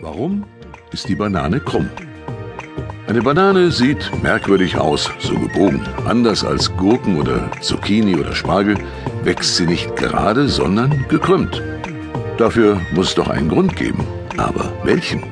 Warum 0.00 0.44
ist 0.92 1.08
die 1.08 1.14
Banane 1.14 1.60
krumm? 1.60 1.88
Eine 3.06 3.22
Banane 3.22 3.70
sieht 3.70 4.10
merkwürdig 4.22 4.76
aus, 4.76 5.10
so 5.18 5.34
gebogen. 5.34 5.86
Anders 6.06 6.44
als 6.44 6.74
Gurken 6.76 7.16
oder 7.16 7.50
Zucchini 7.60 8.16
oder 8.16 8.34
Spargel 8.34 8.76
wächst 9.22 9.56
sie 9.56 9.66
nicht 9.66 9.94
gerade, 9.96 10.48
sondern 10.48 11.06
gekrümmt. 11.08 11.62
Dafür 12.38 12.80
muss 12.94 13.08
es 13.08 13.14
doch 13.14 13.28
einen 13.28 13.48
Grund 13.48 13.76
geben. 13.76 14.04
Aber 14.36 14.72
welchen? 14.84 15.22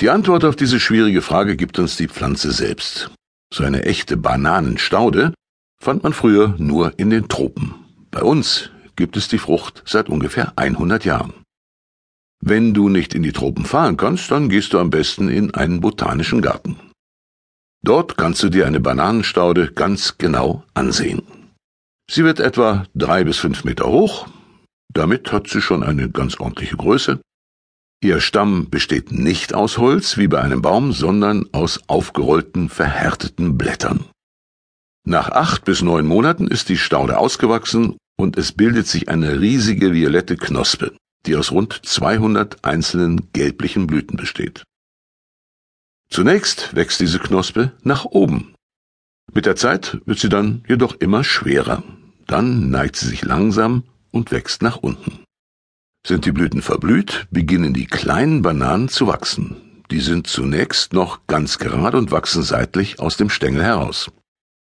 Die 0.00 0.10
Antwort 0.10 0.44
auf 0.44 0.56
diese 0.56 0.80
schwierige 0.80 1.22
Frage 1.22 1.56
gibt 1.56 1.78
uns 1.78 1.96
die 1.96 2.08
Pflanze 2.08 2.50
selbst. 2.50 3.10
So 3.54 3.62
eine 3.62 3.84
echte 3.84 4.16
Bananenstaude 4.16 5.34
fand 5.80 6.02
man 6.02 6.12
früher 6.12 6.54
nur 6.58 6.98
in 6.98 7.10
den 7.10 7.28
Tropen. 7.28 7.74
Bei 8.10 8.22
uns 8.22 8.70
gibt 8.96 9.16
es 9.16 9.28
die 9.28 9.38
Frucht 9.38 9.82
seit 9.86 10.08
ungefähr 10.08 10.54
100 10.56 11.04
Jahren. 11.04 11.41
Wenn 12.44 12.74
du 12.74 12.88
nicht 12.88 13.14
in 13.14 13.22
die 13.22 13.30
Tropen 13.30 13.64
fahren 13.64 13.96
kannst, 13.96 14.32
dann 14.32 14.48
gehst 14.48 14.72
du 14.72 14.80
am 14.80 14.90
besten 14.90 15.28
in 15.28 15.54
einen 15.54 15.80
botanischen 15.80 16.42
Garten. 16.42 16.76
Dort 17.84 18.18
kannst 18.18 18.42
du 18.42 18.48
dir 18.48 18.66
eine 18.66 18.80
Bananenstaude 18.80 19.70
ganz 19.70 20.18
genau 20.18 20.64
ansehen. 20.74 21.22
Sie 22.10 22.24
wird 22.24 22.40
etwa 22.40 22.84
drei 22.96 23.22
bis 23.22 23.38
fünf 23.38 23.62
Meter 23.62 23.86
hoch. 23.86 24.26
Damit 24.92 25.30
hat 25.30 25.48
sie 25.48 25.62
schon 25.62 25.84
eine 25.84 26.10
ganz 26.10 26.40
ordentliche 26.40 26.76
Größe. 26.76 27.20
Ihr 28.02 28.20
Stamm 28.20 28.68
besteht 28.70 29.12
nicht 29.12 29.54
aus 29.54 29.78
Holz 29.78 30.18
wie 30.18 30.26
bei 30.26 30.42
einem 30.42 30.62
Baum, 30.62 30.90
sondern 30.92 31.48
aus 31.52 31.80
aufgerollten, 31.86 32.68
verhärteten 32.68 33.56
Blättern. 33.56 34.06
Nach 35.06 35.30
acht 35.30 35.64
bis 35.64 35.80
neun 35.80 36.06
Monaten 36.06 36.48
ist 36.48 36.68
die 36.68 36.76
Staude 36.76 37.18
ausgewachsen 37.18 37.96
und 38.18 38.36
es 38.36 38.50
bildet 38.50 38.88
sich 38.88 39.08
eine 39.08 39.40
riesige 39.40 39.94
violette 39.94 40.36
Knospe 40.36 40.92
die 41.26 41.36
aus 41.36 41.52
rund 41.52 41.80
200 41.84 42.64
einzelnen 42.64 43.32
gelblichen 43.32 43.86
Blüten 43.86 44.16
besteht. 44.16 44.64
Zunächst 46.10 46.74
wächst 46.74 47.00
diese 47.00 47.18
Knospe 47.18 47.72
nach 47.82 48.04
oben. 48.04 48.54
Mit 49.32 49.46
der 49.46 49.56
Zeit 49.56 49.98
wird 50.04 50.18
sie 50.18 50.28
dann 50.28 50.62
jedoch 50.68 50.94
immer 51.00 51.24
schwerer. 51.24 51.82
Dann 52.26 52.70
neigt 52.70 52.96
sie 52.96 53.08
sich 53.08 53.24
langsam 53.24 53.84
und 54.10 54.30
wächst 54.30 54.62
nach 54.62 54.76
unten. 54.76 55.20
Sind 56.06 56.24
die 56.26 56.32
Blüten 56.32 56.62
verblüht, 56.62 57.26
beginnen 57.30 57.72
die 57.72 57.86
kleinen 57.86 58.42
Bananen 58.42 58.88
zu 58.88 59.06
wachsen. 59.06 59.56
Die 59.90 60.00
sind 60.00 60.26
zunächst 60.26 60.92
noch 60.92 61.26
ganz 61.26 61.58
gerade 61.58 61.96
und 61.96 62.10
wachsen 62.10 62.42
seitlich 62.42 62.98
aus 62.98 63.16
dem 63.16 63.30
Stängel 63.30 63.62
heraus. 63.62 64.10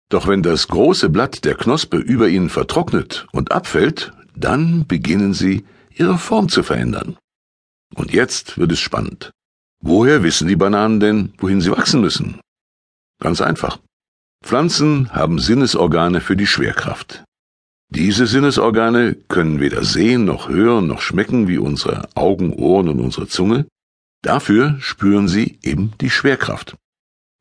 Doch 0.09 0.27
wenn 0.27 0.43
das 0.43 0.67
große 0.67 1.09
Blatt 1.09 1.45
der 1.45 1.55
Knospe 1.55 1.97
über 1.97 2.27
ihnen 2.27 2.49
vertrocknet 2.49 3.27
und 3.31 3.51
abfällt, 3.51 4.11
dann 4.35 4.87
beginnen 4.87 5.33
sie 5.33 5.65
ihre 5.99 6.17
Form 6.17 6.49
zu 6.49 6.63
verändern. 6.63 7.17
Und 7.95 8.13
jetzt 8.13 8.57
wird 8.57 8.71
es 8.71 8.79
spannend. 8.79 9.31
Woher 9.81 10.23
wissen 10.23 10.47
die 10.47 10.55
Bananen 10.55 10.99
denn, 10.99 11.33
wohin 11.37 11.61
sie 11.61 11.71
wachsen 11.71 12.01
müssen? 12.01 12.39
Ganz 13.21 13.41
einfach. 13.41 13.79
Pflanzen 14.43 15.11
haben 15.11 15.39
Sinnesorgane 15.39 16.21
für 16.21 16.35
die 16.35 16.47
Schwerkraft. 16.47 17.23
Diese 17.89 18.27
Sinnesorgane 18.27 19.15
können 19.15 19.59
weder 19.59 19.83
sehen 19.83 20.25
noch 20.25 20.47
hören 20.47 20.87
noch 20.87 21.01
schmecken 21.01 21.47
wie 21.47 21.57
unsere 21.57 22.07
Augen, 22.15 22.53
Ohren 22.53 22.87
und 22.87 22.99
unsere 22.99 23.27
Zunge. 23.27 23.65
Dafür 24.21 24.77
spüren 24.79 25.27
sie 25.27 25.59
eben 25.63 25.93
die 25.99 26.09
Schwerkraft. 26.09 26.75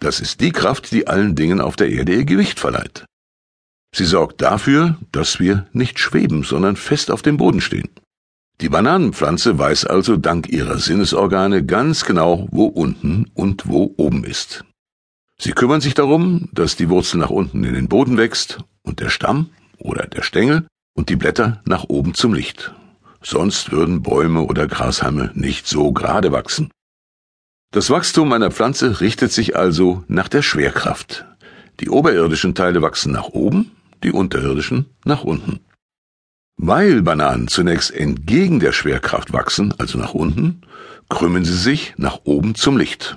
Das 0.00 0.20
ist 0.20 0.41
die 0.41 0.53
Kraft, 0.53 0.93
die 0.93 1.06
allen 1.06 1.34
Dingen 1.34 1.61
auf 1.61 1.77
der 1.77 1.91
Erde 1.91 2.15
ihr 2.15 2.25
Gewicht 2.25 2.59
verleiht. 2.61 3.05
Sie 3.95 4.05
sorgt 4.05 4.41
dafür, 4.41 4.97
dass 5.12 5.41
wir 5.41 5.67
nicht 5.72 5.98
schweben, 5.98 6.45
sondern 6.45 6.77
fest 6.77 7.11
auf 7.11 7.22
dem 7.22 7.37
Boden 7.37 7.61
stehen. 7.61 7.89
Die 8.61 8.69
Bananenpflanze 8.69 9.56
weiß 9.56 9.84
also 9.84 10.17
dank 10.17 10.48
ihrer 10.48 10.78
Sinnesorgane 10.78 11.64
ganz 11.64 12.05
genau, 12.05 12.48
wo 12.51 12.65
unten 12.67 13.31
und 13.34 13.69
wo 13.69 13.95
oben 13.97 14.25
ist. 14.25 14.65
Sie 15.41 15.53
kümmern 15.53 15.81
sich 15.81 15.95
darum, 15.95 16.48
dass 16.53 16.75
die 16.75 16.89
Wurzel 16.89 17.19
nach 17.19 17.31
unten 17.31 17.62
in 17.62 17.75
den 17.75 17.87
Boden 17.88 18.16
wächst 18.16 18.59
und 18.83 18.99
der 18.99 19.10
Stamm 19.10 19.50
oder 19.78 20.09
der 20.09 20.22
Stängel 20.22 20.66
und 20.94 21.09
die 21.09 21.15
Blätter 21.15 21.62
nach 21.65 21.84
oben 21.84 22.15
zum 22.15 22.34
Licht. 22.34 22.75
Sonst 23.22 23.71
würden 23.71 24.03
Bäume 24.03 24.43
oder 24.43 24.66
Grashalme 24.66 25.31
nicht 25.34 25.69
so 25.69 25.93
gerade 25.93 26.33
wachsen. 26.33 26.72
Das 27.71 27.91
Wachstum 27.91 28.33
einer 28.33 28.50
Pflanze 28.50 29.00
richtet 29.00 29.31
sich 29.31 29.54
also 29.54 30.03
nach 30.09 30.28
der 30.28 30.43
Schwerkraft. 30.43 31.27
Die 31.78 31.91
oberirdischen 31.91 32.56
Teile 32.56 32.83
wachsen 32.83 33.12
nach 33.12 33.28
oben, 33.28 33.71
die 34.03 34.10
unterirdischen 34.10 34.87
nach 35.04 35.22
unten. 35.22 35.60
Weil 36.61 37.03
Bananen 37.03 37.47
zunächst 37.47 37.95
entgegen 37.95 38.59
der 38.59 38.73
Schwerkraft 38.73 39.33
wachsen, 39.33 39.73
also 39.79 39.97
nach 39.97 40.13
unten, 40.13 40.63
krümmen 41.09 41.45
sie 41.45 41.57
sich 41.57 41.95
nach 41.97 42.21
oben 42.25 42.57
zum 42.57 42.77
Licht. 42.77 43.17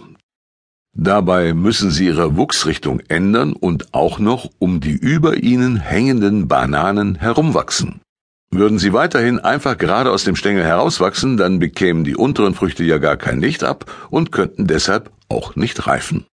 Dabei 0.94 1.54
müssen 1.54 1.90
sie 1.90 2.06
ihre 2.06 2.38
Wuchsrichtung 2.38 3.00
ändern 3.08 3.54
und 3.54 3.94
auch 3.96 4.20
noch 4.20 4.50
um 4.60 4.80
die 4.80 4.92
über 4.92 5.38
ihnen 5.38 5.78
hängenden 5.78 6.48
Bananen 6.48 7.16
herumwachsen. 7.16 8.02
Würden 8.52 8.78
sie 8.78 8.94
weiterhin 8.94 9.40
einfach 9.40 9.78
gerade 9.78 10.12
aus 10.12 10.24
dem 10.24 10.36
Stängel 10.36 10.64
herauswachsen, 10.64 11.38
dann 11.38 11.60
bekämen 11.60 12.04
die 12.04 12.16
unteren 12.16 12.54
Früchte 12.54 12.84
ja 12.84 13.00
gar 13.00 13.18
kein 13.18 13.42
Licht 13.42 13.64
ab 13.64 13.90
und 14.12 14.32
könnten 14.32 14.68
deshalb 14.68 15.12
auch 15.30 15.56
nicht 15.56 15.88
reifen. 15.88 16.26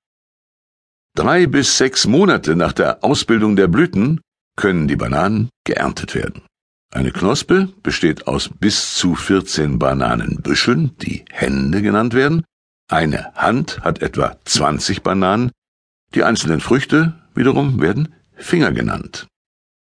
Drei 1.15 1.47
bis 1.47 1.79
sechs 1.79 2.07
Monate 2.07 2.57
nach 2.57 2.73
der 2.73 3.05
Ausbildung 3.05 3.55
der 3.55 3.69
Blüten 3.69 4.21
können 4.57 4.89
die 4.89 4.97
Bananen 4.97 5.51
geerntet 5.65 6.15
werden. 6.15 6.43
Eine 6.93 7.11
Knospe 7.11 7.69
besteht 7.83 8.27
aus 8.27 8.49
bis 8.49 8.95
zu 8.95 9.15
14 9.15 9.79
Bananenbüscheln, 9.79 10.97
die 10.99 11.25
Hände 11.31 11.83
genannt 11.83 12.15
werden. 12.15 12.45
Eine 12.89 13.35
Hand 13.35 13.81
hat 13.81 14.03
etwa 14.03 14.37
20 14.45 15.03
Bananen. 15.03 15.51
Die 16.15 16.23
einzelnen 16.23 16.61
Früchte 16.61 17.15
wiederum 17.35 17.81
werden 17.81 18.15
Finger 18.37 18.73
genannt. 18.73 19.27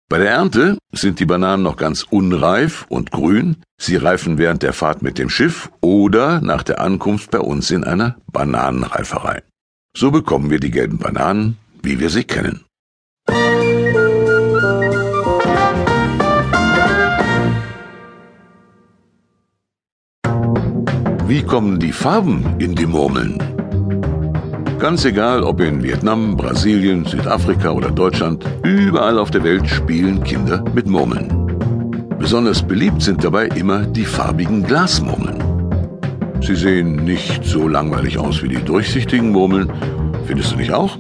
Bei 0.10 0.18
der 0.18 0.32
Ernte 0.32 0.78
sind 0.92 1.20
die 1.20 1.26
Bananen 1.26 1.64
noch 1.64 1.76
ganz 1.76 2.04
unreif 2.04 2.86
und 2.88 3.12
grün. 3.12 3.58
Sie 3.82 3.96
reifen 3.96 4.38
während 4.38 4.64
der 4.64 4.74
Fahrt 4.74 5.02
mit 5.02 5.18
dem 5.18 5.30
Schiff 5.30 5.72
oder 5.82 6.40
nach 6.40 6.64
der 6.64 6.80
Ankunft 6.80 7.32
bei 7.32 7.40
uns 7.40 7.72
in 7.72 7.84
einer 7.84 8.18
Bananenreiferei. 8.32 9.44
So 9.96 10.12
bekommen 10.12 10.50
wir 10.50 10.60
die 10.60 10.72
gelben 10.72 11.00
Bananen, 11.00 11.58
wie 11.82 12.00
wir 12.00 12.10
sie 12.10 12.24
kennen. 12.24 12.66
Wie 21.26 21.42
kommen 21.42 21.80
die 21.80 21.94
Farben 21.94 22.44
in 22.60 22.76
die 22.76 22.86
Murmeln? 22.86 23.38
Ganz 24.78 25.06
egal, 25.06 25.42
ob 25.44 25.62
in 25.62 25.82
Vietnam, 25.82 26.36
Brasilien, 26.36 27.06
Südafrika 27.06 27.72
oder 27.72 27.92
Deutschland, 27.92 28.46
überall 28.64 29.18
auf 29.18 29.32
der 29.32 29.44
Welt 29.46 29.70
spielen 29.70 30.22
Kinder 30.26 30.64
mit 30.76 30.86
Murmeln. 30.86 31.30
Besonders 32.20 32.62
beliebt 32.62 33.02
sind 33.02 33.24
dabei 33.24 33.48
immer 33.48 33.86
die 33.86 34.04
farbigen 34.04 34.64
Glasmurmeln. 34.64 35.42
Sie 36.42 36.56
sehen 36.56 37.06
nicht 37.06 37.46
so 37.46 37.70
langweilig 37.70 38.18
aus 38.18 38.44
wie 38.44 38.50
die 38.50 38.64
durchsichtigen 38.64 39.32
Murmeln. 39.32 39.72
Findest 40.26 40.52
du 40.52 40.58
nicht 40.58 40.74
auch? 40.74 40.98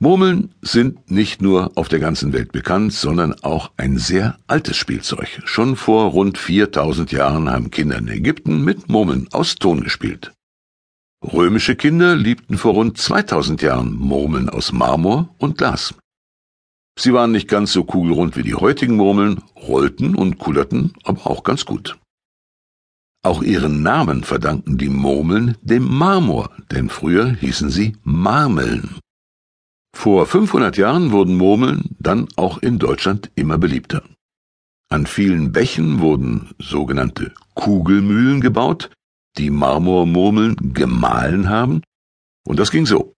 Murmeln 0.00 0.54
sind 0.62 1.10
nicht 1.10 1.42
nur 1.42 1.72
auf 1.74 1.88
der 1.88 1.98
ganzen 1.98 2.32
Welt 2.32 2.52
bekannt, 2.52 2.92
sondern 2.92 3.34
auch 3.42 3.72
ein 3.76 3.98
sehr 3.98 4.38
altes 4.46 4.76
Spielzeug. 4.76 5.42
Schon 5.44 5.74
vor 5.74 6.12
rund 6.12 6.38
4000 6.38 7.10
Jahren 7.10 7.50
haben 7.50 7.72
Kinder 7.72 7.98
in 7.98 8.06
Ägypten 8.06 8.62
mit 8.62 8.88
Murmeln 8.88 9.26
aus 9.32 9.56
Ton 9.56 9.82
gespielt. 9.82 10.32
Römische 11.20 11.74
Kinder 11.74 12.14
liebten 12.14 12.58
vor 12.58 12.74
rund 12.74 12.96
2000 12.96 13.60
Jahren 13.60 13.92
Murmeln 13.92 14.48
aus 14.48 14.70
Marmor 14.70 15.34
und 15.38 15.58
Glas. 15.58 15.94
Sie 16.96 17.12
waren 17.12 17.32
nicht 17.32 17.48
ganz 17.48 17.72
so 17.72 17.82
kugelrund 17.82 18.36
wie 18.36 18.44
die 18.44 18.54
heutigen 18.54 18.96
Murmeln, 18.96 19.42
rollten 19.56 20.14
und 20.14 20.38
kullerten 20.38 20.92
aber 21.02 21.26
auch 21.26 21.42
ganz 21.42 21.64
gut. 21.64 21.98
Auch 23.24 23.42
ihren 23.42 23.82
Namen 23.82 24.22
verdanken 24.22 24.78
die 24.78 24.88
Murmeln 24.88 25.56
dem 25.60 25.82
Marmor, 25.82 26.50
denn 26.70 26.88
früher 26.88 27.32
hießen 27.34 27.70
sie 27.70 27.96
Marmeln. 28.04 29.00
Vor 29.94 30.26
500 30.26 30.76
Jahren 30.76 31.12
wurden 31.12 31.36
Murmeln 31.36 31.96
dann 31.98 32.28
auch 32.36 32.58
in 32.58 32.78
Deutschland 32.78 33.30
immer 33.34 33.58
beliebter. 33.58 34.02
An 34.90 35.06
vielen 35.06 35.52
Bächen 35.52 36.00
wurden 36.00 36.50
sogenannte 36.58 37.32
Kugelmühlen 37.54 38.40
gebaut, 38.40 38.90
die 39.36 39.50
Marmormurmeln 39.50 40.56
gemahlen 40.72 41.48
haben, 41.48 41.82
und 42.46 42.58
das 42.58 42.70
ging 42.70 42.86
so. 42.86 43.14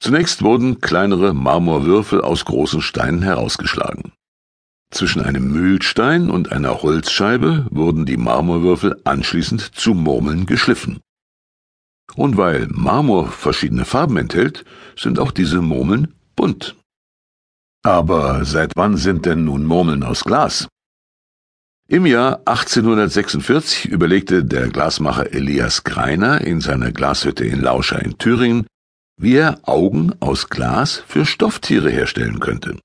Zunächst 0.00 0.42
wurden 0.42 0.80
kleinere 0.80 1.34
Marmorwürfel 1.34 2.20
aus 2.20 2.44
großen 2.44 2.80
Steinen 2.80 3.22
herausgeschlagen. 3.22 4.12
Zwischen 4.90 5.20
einem 5.20 5.52
Mühlstein 5.52 6.30
und 6.30 6.52
einer 6.52 6.82
Holzscheibe 6.82 7.66
wurden 7.70 8.06
die 8.06 8.16
Marmorwürfel 8.16 9.00
anschließend 9.04 9.60
zu 9.74 9.94
Murmeln 9.94 10.46
geschliffen. 10.46 11.00
Und 12.14 12.36
weil 12.36 12.66
Marmor 12.70 13.28
verschiedene 13.28 13.84
Farben 13.84 14.16
enthält, 14.16 14.64
sind 14.98 15.18
auch 15.18 15.30
diese 15.30 15.60
Murmeln 15.60 16.14
bunt. 16.34 16.76
Aber 17.84 18.44
seit 18.44 18.72
wann 18.76 18.96
sind 18.96 19.26
denn 19.26 19.44
nun 19.44 19.64
Murmeln 19.64 20.02
aus 20.02 20.24
Glas? 20.24 20.68
Im 21.90 22.04
Jahr 22.04 22.40
1846 22.44 23.86
überlegte 23.86 24.44
der 24.44 24.68
Glasmacher 24.68 25.32
Elias 25.32 25.84
Greiner 25.84 26.42
in 26.42 26.60
seiner 26.60 26.92
Glashütte 26.92 27.46
in 27.46 27.62
Lauscha 27.62 27.96
in 27.96 28.18
Thüringen, 28.18 28.66
wie 29.18 29.36
er 29.36 29.60
Augen 29.62 30.14
aus 30.20 30.50
Glas 30.50 31.02
für 31.06 31.24
Stofftiere 31.24 31.90
herstellen 31.90 32.40
könnte. 32.40 32.78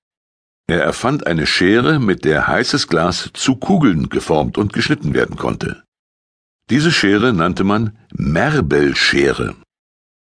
Er 0.68 0.82
erfand 0.82 1.28
eine 1.28 1.46
Schere, 1.46 2.00
mit 2.00 2.24
der 2.24 2.48
heißes 2.48 2.88
Glas 2.88 3.30
zu 3.34 3.58
Kugeln 3.58 4.08
geformt 4.08 4.58
und 4.58 4.72
geschnitten 4.72 5.14
werden 5.14 5.36
konnte. 5.36 5.84
Diese 6.70 6.92
Schere 6.92 7.34
nannte 7.34 7.64
man 7.64 7.98
Merbelschere. 8.14 9.56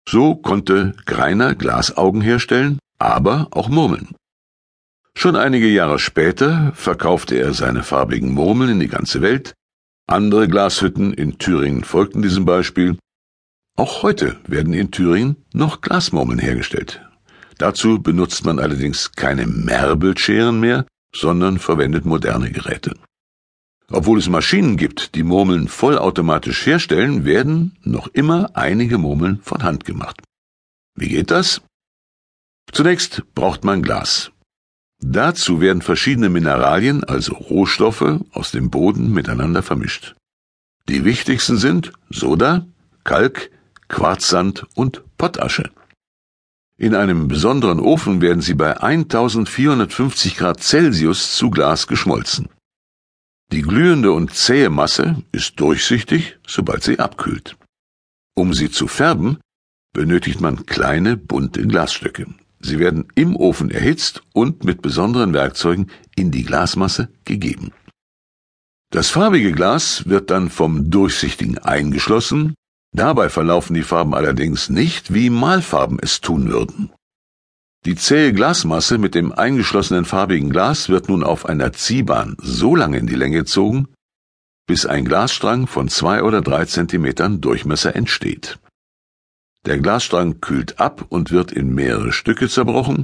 So 0.07 0.35
konnte 0.35 0.95
Greiner 1.05 1.55
Glasaugen 1.55 2.21
herstellen, 2.21 2.79
aber 2.99 3.47
auch 3.51 3.69
Murmeln. 3.69 4.15
Schon 5.17 5.35
einige 5.35 5.67
Jahre 5.67 5.99
später 5.99 6.73
verkaufte 6.75 7.35
er 7.35 7.53
seine 7.53 7.83
farbigen 7.83 8.33
Murmeln 8.33 8.71
in 8.71 8.79
die 8.79 8.87
ganze 8.87 9.21
Welt, 9.21 9.53
andere 10.07 10.47
Glashütten 10.47 11.13
in 11.13 11.39
Thüringen 11.39 11.83
folgten 11.83 12.21
diesem 12.21 12.45
Beispiel. 12.45 12.97
Auch 13.75 14.03
heute 14.03 14.37
werden 14.45 14.73
in 14.73 14.91
Thüringen 14.91 15.37
noch 15.53 15.81
Glasmurmeln 15.81 16.39
hergestellt. 16.39 17.01
Dazu 17.57 18.01
benutzt 18.01 18.45
man 18.45 18.59
allerdings 18.59 19.13
keine 19.13 19.47
Merbelscheren 19.47 20.59
mehr, 20.59 20.85
sondern 21.15 21.57
verwendet 21.57 22.05
moderne 22.05 22.51
Geräte. 22.51 22.93
Obwohl 23.91 24.17
es 24.17 24.29
Maschinen 24.29 24.77
gibt, 24.77 25.15
die 25.15 25.23
Murmeln 25.23 25.67
vollautomatisch 25.67 26.65
herstellen, 26.65 27.23
werden 27.23 27.77
noch 27.83 28.07
immer 28.07 28.51
einige 28.55 28.97
Murmeln 28.97 29.41
von 29.41 29.63
Hand 29.63 29.85
gemacht. 29.85 30.21
Wie 30.95 31.09
geht 31.09 31.29
das? 31.29 31.61
Zunächst 32.71 33.23
braucht 33.35 33.63
man 33.63 33.83
Glas. 33.83 34.31
Dazu 35.01 35.61
werden 35.61 35.81
verschiedene 35.81 36.29
Mineralien, 36.29 37.03
also 37.03 37.33
Rohstoffe, 37.33 38.21
aus 38.31 38.51
dem 38.51 38.71
Boden 38.71 39.11
miteinander 39.11 39.61
vermischt. 39.61 40.15
Die 40.87 41.03
wichtigsten 41.03 41.57
sind 41.57 41.91
Soda, 42.09 42.65
Kalk, 43.03 43.51
Quarzsand 43.87 44.65
und 44.73 45.03
Pottasche. 45.17 45.69
In 46.77 46.95
einem 46.95 47.27
besonderen 47.27 47.79
Ofen 47.79 48.21
werden 48.21 48.41
sie 48.41 48.53
bei 48.53 48.81
1450 48.81 50.37
Grad 50.37 50.61
Celsius 50.61 51.35
zu 51.35 51.49
Glas 51.49 51.87
geschmolzen. 51.87 52.49
Die 53.51 53.61
glühende 53.61 54.11
und 54.11 54.33
zähe 54.33 54.69
Masse 54.69 55.23
ist 55.31 55.59
durchsichtig, 55.59 56.37
sobald 56.47 56.83
sie 56.83 56.99
abkühlt. 56.99 57.55
Um 58.35 58.53
sie 58.53 58.69
zu 58.69 58.87
färben, 58.87 59.37
benötigt 59.93 60.41
man 60.41 60.65
kleine 60.65 61.15
bunte 61.15 61.65
Glasstücke. 61.65 62.27
Sie 62.59 62.79
werden 62.79 63.07
im 63.15 63.35
Ofen 63.35 63.69
erhitzt 63.69 64.23
und 64.33 64.63
mit 64.63 64.81
besonderen 64.81 65.33
Werkzeugen 65.33 65.91
in 66.15 66.31
die 66.31 66.43
Glasmasse 66.43 67.09
gegeben. 67.23 67.71
Das 68.91 69.09
farbige 69.09 69.51
Glas 69.51 70.07
wird 70.07 70.31
dann 70.31 70.49
vom 70.49 70.89
durchsichtigen 70.89 71.57
eingeschlossen, 71.59 72.55
dabei 72.93 73.29
verlaufen 73.29 73.73
die 73.73 73.83
Farben 73.83 74.13
allerdings 74.13 74.69
nicht, 74.69 75.13
wie 75.13 75.29
Malfarben 75.29 75.99
es 76.01 76.21
tun 76.21 76.49
würden. 76.49 76.91
Die 77.85 77.95
zähe 77.95 78.33
Glasmasse 78.33 78.97
mit 78.97 79.13
dem 79.13 79.31
eingeschlossenen 79.31 80.05
farbigen 80.05 80.49
Glas 80.49 80.89
wird 80.89 81.07
nun 81.07 81.23
auf 81.23 81.45
einer 81.45 81.71
Ziehbahn 81.71 82.35
so 82.41 82.75
lange 82.75 82.97
in 82.97 83.05
die 83.05 83.15
Länge 83.15 83.37
gezogen, 83.37 83.89
bis 84.65 84.87
ein 84.87 85.05
Glasstrang 85.05 85.67
von 85.67 85.87
zwei 85.87 86.23
oder 86.23 86.41
drei 86.41 86.65
Zentimetern 86.65 87.41
Durchmesser 87.41 87.95
entsteht. 87.95 88.57
Der 89.67 89.77
Glasstrang 89.77 90.41
kühlt 90.41 90.79
ab 90.79 91.05
und 91.09 91.29
wird 91.29 91.51
in 91.51 91.75
mehrere 91.75 92.11
Stücke 92.11 92.49
zerbrochen. 92.49 93.03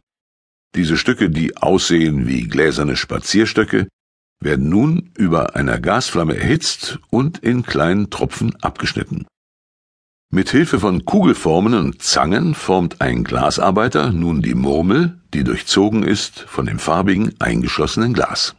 Diese 0.74 0.98
Stücke, 0.98 1.30
die 1.30 1.58
aussehen 1.58 2.28
wie 2.28 2.48
gläserne 2.48 2.96
Spazierstöcke, 2.96 3.88
werden 4.42 4.70
nun 4.70 5.12
über 5.16 5.56
einer 5.56 5.80
Gasflamme 5.80 6.38
erhitzt 6.38 6.98
und 7.12 7.38
in 7.40 7.62
kleinen 7.62 8.10
Tropfen 8.10 8.56
abgeschnitten. 8.62 9.28
Mit 10.34 10.50
Hilfe 10.50 10.80
von 10.80 11.04
Kugelformen 11.04 11.74
und 11.74 12.02
Zangen 12.02 12.56
formt 12.56 13.02
ein 13.02 13.26
Glasarbeiter 13.26 14.14
nun 14.14 14.42
die 14.42 14.56
Murmel, 14.56 15.20
die 15.34 15.44
durchzogen 15.44 16.04
ist 16.04 16.40
von 16.48 16.66
dem 16.66 16.80
farbigen 16.80 17.34
eingeschlossenen 17.40 18.14
Glas. 18.14 18.56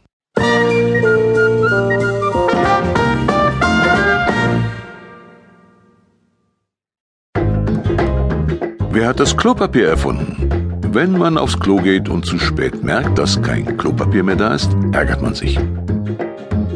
Wer 8.91 9.07
hat 9.07 9.19
das 9.19 9.35
Klopapier 9.35 9.87
erfunden? 9.87 10.79
Wenn 10.91 11.17
man 11.17 11.39
aufs 11.39 11.59
Klo 11.59 11.77
geht 11.77 12.07
und 12.07 12.23
zu 12.23 12.37
spät 12.37 12.83
merkt, 12.83 13.17
dass 13.17 13.41
kein 13.41 13.77
Klopapier 13.77 14.21
mehr 14.21 14.35
da 14.35 14.53
ist, 14.53 14.69
ärgert 14.91 15.23
man 15.23 15.33
sich. 15.33 15.57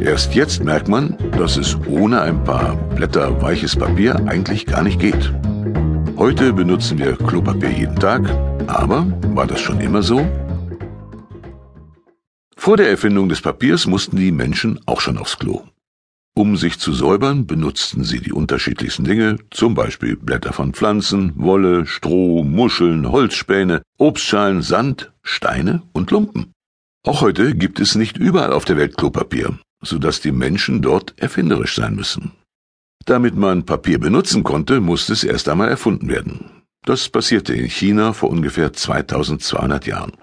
Erst 0.02 0.36
jetzt 0.36 0.64
merkt 0.64 0.88
man, 0.88 1.18
dass 1.32 1.58
es 1.58 1.76
ohne 1.88 2.22
ein 2.22 2.44
paar 2.44 2.76
Blätter 2.96 3.42
weiches 3.42 3.76
Papier 3.76 4.16
eigentlich 4.28 4.66
gar 4.66 4.84
nicht 4.84 5.00
geht. 5.00 5.34
Heute 6.18 6.54
benutzen 6.54 7.00
wir 7.00 7.16
Klopapier 7.16 7.72
jeden 7.72 7.96
Tag, 7.96 8.30
aber 8.68 9.08
war 9.34 9.48
das 9.48 9.60
schon 9.60 9.80
immer 9.82 10.04
so? 10.04 10.26
Vor 12.56 12.78
der 12.78 12.90
Erfindung 12.90 13.28
des 13.30 13.42
Papiers 13.42 13.88
mussten 13.88 14.18
die 14.18 14.32
Menschen 14.32 14.80
auch 14.86 15.02
schon 15.02 15.18
aufs 15.18 15.40
Klo. 15.40 15.64
Um 16.36 16.56
sich 16.58 16.78
zu 16.78 16.94
säubern, 16.94 17.48
benutzten 17.48 18.04
sie 18.04 18.20
die 18.20 18.34
unterschiedlichsten 18.34 19.04
Dinge, 19.04 19.38
zum 19.50 19.74
Beispiel 19.74 20.16
Blätter 20.16 20.54
von 20.54 20.74
Pflanzen, 20.74 21.34
Wolle, 21.36 21.88
Stroh, 21.88 22.44
Muscheln, 22.44 23.12
Holzspäne, 23.12 23.82
Obstschalen, 23.98 24.62
Sand, 24.62 25.12
Steine 25.24 25.82
und 25.94 26.12
Lumpen. 26.12 26.52
Auch 27.04 27.22
heute 27.22 27.56
gibt 27.56 27.80
es 27.80 27.96
nicht 27.96 28.18
überall 28.18 28.54
auf 28.54 28.66
der 28.66 28.78
Welt 28.78 28.98
Klopapier, 28.98 29.58
so 29.84 29.98
dass 29.98 30.22
die 30.22 30.32
Menschen 30.32 30.82
dort 30.82 31.14
erfinderisch 31.18 31.76
sein 31.76 31.96
müssen. 31.96 32.32
Damit 33.06 33.36
man 33.36 33.66
Papier 33.66 34.00
benutzen 34.00 34.44
konnte, 34.44 34.82
musste 34.82 35.14
es 35.14 35.24
erst 35.24 35.48
einmal 35.48 35.70
erfunden 35.70 36.10
werden. 36.10 36.64
Das 36.84 37.10
passierte 37.10 37.54
in 37.54 37.70
China 37.70 38.14
vor 38.14 38.30
ungefähr 38.30 38.74
2200 38.74 39.86
Jahren. 39.86 40.14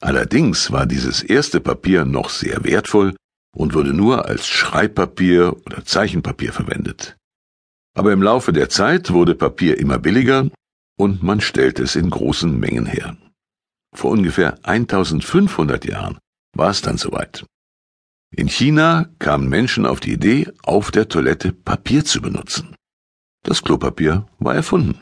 Allerdings 0.00 0.70
war 0.70 0.86
dieses 0.86 1.22
erste 1.22 1.60
Papier 1.60 2.04
noch 2.04 2.28
sehr 2.28 2.64
wertvoll 2.64 3.16
und 3.56 3.74
wurde 3.74 3.92
nur 3.92 4.26
als 4.26 4.46
Schreibpapier 4.46 5.56
oder 5.64 5.84
Zeichenpapier 5.84 6.52
verwendet. 6.52 7.16
Aber 7.96 8.12
im 8.12 8.22
Laufe 8.22 8.52
der 8.52 8.68
Zeit 8.68 9.12
wurde 9.12 9.34
Papier 9.34 9.78
immer 9.78 9.98
billiger 9.98 10.50
und 10.98 11.22
man 11.22 11.40
stellte 11.40 11.82
es 11.82 11.96
in 11.96 12.10
großen 12.10 12.58
Mengen 12.58 12.86
her. 12.86 13.16
Vor 13.94 14.10
ungefähr 14.10 14.58
1500 14.64 15.86
Jahren 15.86 16.18
war 16.54 16.70
es 16.70 16.82
dann 16.82 16.98
soweit. 16.98 17.46
In 18.38 18.48
China 18.48 19.08
kamen 19.18 19.48
Menschen 19.48 19.86
auf 19.86 19.98
die 19.98 20.12
Idee, 20.12 20.48
auf 20.62 20.90
der 20.90 21.08
Toilette 21.08 21.52
Papier 21.52 22.04
zu 22.04 22.20
benutzen. 22.20 22.74
Das 23.42 23.62
Klopapier 23.62 24.26
war 24.38 24.54
erfunden. 24.54 25.00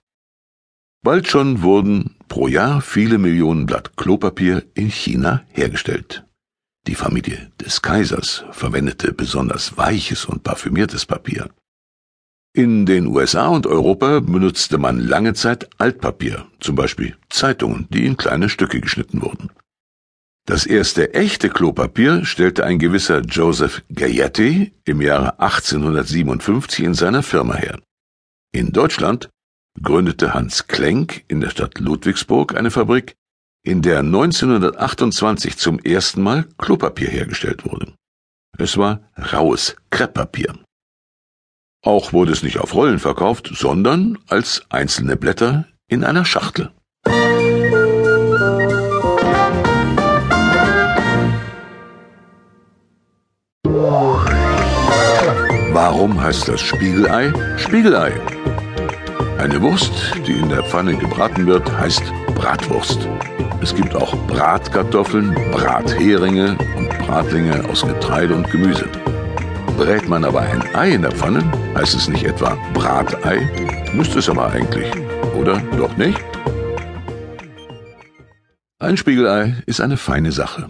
Bald 1.02 1.26
schon 1.26 1.62
wurden 1.62 2.14
pro 2.28 2.46
Jahr 2.46 2.80
viele 2.80 3.18
Millionen 3.18 3.66
Blatt 3.66 3.96
Klopapier 3.96 4.64
in 4.74 4.88
China 4.88 5.42
hergestellt. 5.48 6.24
Die 6.86 6.94
Familie 6.94 7.50
des 7.60 7.82
Kaisers 7.82 8.44
verwendete 8.52 9.12
besonders 9.12 9.76
weiches 9.76 10.26
und 10.26 10.44
parfümiertes 10.44 11.04
Papier. 11.04 11.50
In 12.54 12.86
den 12.86 13.08
USA 13.08 13.48
und 13.48 13.66
Europa 13.66 14.20
benutzte 14.20 14.78
man 14.78 15.00
lange 15.00 15.34
Zeit 15.34 15.68
Altpapier, 15.78 16.46
zum 16.60 16.76
Beispiel 16.76 17.16
Zeitungen, 17.30 17.88
die 17.90 18.06
in 18.06 18.16
kleine 18.16 18.48
Stücke 18.48 18.80
geschnitten 18.80 19.22
wurden. 19.22 19.50
Das 20.46 20.66
erste 20.66 21.14
echte 21.14 21.48
Klopapier 21.48 22.26
stellte 22.26 22.64
ein 22.64 22.78
gewisser 22.78 23.20
Joseph 23.22 23.82
Gayetti 23.88 24.72
im 24.84 25.00
Jahre 25.00 25.40
1857 25.40 26.84
in 26.84 26.92
seiner 26.92 27.22
Firma 27.22 27.54
her. 27.54 27.80
In 28.52 28.70
Deutschland 28.70 29.30
gründete 29.80 30.34
Hans 30.34 30.66
Klenk 30.66 31.24
in 31.28 31.40
der 31.40 31.48
Stadt 31.48 31.80
Ludwigsburg 31.80 32.56
eine 32.56 32.70
Fabrik, 32.70 33.14
in 33.64 33.80
der 33.80 34.00
1928 34.00 35.56
zum 35.56 35.78
ersten 35.78 36.22
Mal 36.22 36.46
Klopapier 36.58 37.08
hergestellt 37.08 37.64
wurde. 37.64 37.94
Es 38.58 38.76
war 38.76 39.00
raues 39.16 39.76
Krepppapier. 39.88 40.58
Auch 41.82 42.12
wurde 42.12 42.32
es 42.32 42.42
nicht 42.42 42.58
auf 42.58 42.74
Rollen 42.74 42.98
verkauft, 42.98 43.50
sondern 43.54 44.18
als 44.28 44.62
einzelne 44.68 45.16
Blätter 45.16 45.66
in 45.88 46.04
einer 46.04 46.26
Schachtel. 46.26 46.70
Warum 56.04 56.23
heißt 56.23 56.49
das 56.49 56.61
Spiegelei 56.61 57.32
Spiegelei? 57.56 58.12
Eine 59.38 59.62
Wurst, 59.62 59.90
die 60.26 60.32
in 60.32 60.50
der 60.50 60.62
Pfanne 60.62 60.94
gebraten 60.99 61.46
wird, 61.46 61.66
heißt 61.78 62.02
Bratwurst. 62.34 63.08
Es 63.62 63.75
gibt 63.75 63.96
auch 63.96 64.14
Bratkartoffeln, 64.26 65.34
Bratheringe 65.50 66.58
und 66.76 66.90
Bratlinge 66.99 67.66
aus 67.70 67.87
Getreide 67.87 68.34
und 68.34 68.50
Gemüse. 68.50 68.87
Brät 69.78 70.06
man 70.06 70.26
aber 70.26 70.42
ein 70.42 70.62
Ei 70.75 70.90
in 70.90 71.00
der 71.00 71.12
Pfanne, 71.12 71.42
heißt 71.75 71.94
es 71.94 72.06
nicht 72.06 72.25
etwa 72.25 72.58
Bratei, 72.75 73.49
müsste 73.94 74.18
es 74.18 74.28
aber 74.28 74.50
eigentlich, 74.50 74.90
oder 75.34 75.58
doch 75.78 75.96
nicht? 75.96 76.23
Ein 78.78 78.99
Spiegelei 78.99 79.54
ist 79.64 79.80
eine 79.80 79.96
feine 79.96 80.32
Sache. 80.32 80.68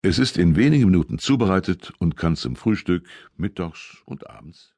Es 0.00 0.20
ist 0.20 0.38
in 0.38 0.54
wenigen 0.54 0.84
Minuten 0.84 1.18
zubereitet 1.18 1.92
und 1.98 2.16
kann 2.16 2.36
zum 2.36 2.54
Frühstück, 2.54 3.04
mittags 3.36 4.00
und 4.04 4.30
abends 4.30 4.66